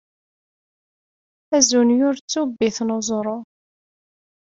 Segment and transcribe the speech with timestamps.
[1.57, 3.37] Azunyur d tubbit n uẓru.